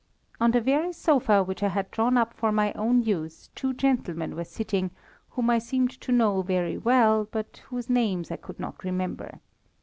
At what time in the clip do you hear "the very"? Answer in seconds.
0.49-0.91